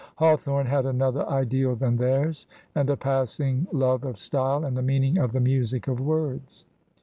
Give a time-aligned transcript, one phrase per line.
[0.15, 5.19] Hawthorne had another ideal than theirs, and a passing love of style, and the meaning
[5.19, 6.65] of the music of words.